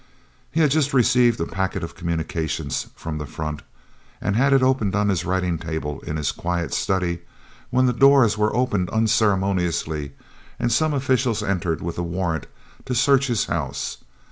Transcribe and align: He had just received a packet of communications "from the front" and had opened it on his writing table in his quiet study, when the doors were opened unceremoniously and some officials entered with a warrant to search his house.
He 0.51 0.61
had 0.61 0.71
just 0.71 0.95
received 0.95 1.39
a 1.39 1.45
packet 1.45 1.83
of 1.83 1.93
communications 1.93 2.87
"from 2.95 3.19
the 3.19 3.27
front" 3.27 3.61
and 4.19 4.35
had 4.35 4.51
opened 4.63 4.95
it 4.95 4.97
on 4.97 5.09
his 5.09 5.25
writing 5.25 5.59
table 5.59 5.99
in 5.99 6.17
his 6.17 6.31
quiet 6.31 6.73
study, 6.73 7.19
when 7.69 7.85
the 7.85 7.93
doors 7.93 8.35
were 8.35 8.55
opened 8.55 8.89
unceremoniously 8.89 10.13
and 10.57 10.71
some 10.71 10.95
officials 10.95 11.43
entered 11.43 11.83
with 11.83 11.99
a 11.99 12.03
warrant 12.03 12.47
to 12.85 12.95
search 12.95 13.27
his 13.27 13.45
house. 13.45 13.99